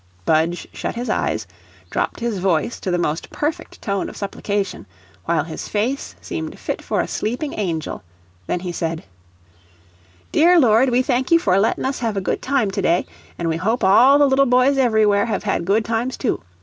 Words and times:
Budge 0.25 0.67
shut 0.73 0.95
his 0.95 1.11
eyes, 1.11 1.45
dropped 1.91 2.21
his 2.21 2.39
voice 2.39 2.79
to 2.79 2.89
the 2.89 2.97
most 2.97 3.29
perfect 3.29 3.79
tone 3.83 4.09
of 4.09 4.17
supplication, 4.17 4.87
while 5.25 5.43
his 5.43 5.67
face 5.67 6.15
seemed 6.19 6.57
fit 6.57 6.81
for 6.81 7.01
a 7.01 7.07
sleeping 7.07 7.53
angel, 7.53 8.01
then 8.47 8.61
he 8.61 8.71
said: 8.71 9.03
"Dear 10.31 10.59
Lord, 10.59 10.89
we 10.89 11.03
thank 11.03 11.29
you 11.29 11.37
for 11.37 11.59
lettin' 11.59 11.85
us 11.85 11.99
have 11.99 12.17
a 12.17 12.19
good 12.19 12.41
time 12.41 12.71
to 12.71 12.81
day, 12.81 13.05
an' 13.37 13.47
we 13.47 13.57
hope 13.57 13.83
all 13.83 14.17
the 14.17 14.25
little 14.27 14.47
boys 14.47 14.79
everywhere 14.79 15.27
have 15.27 15.43
had 15.43 15.65
good 15.65 15.85
times 15.85 16.17
too. 16.17 16.41